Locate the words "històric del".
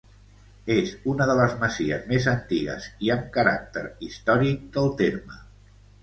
4.07-4.89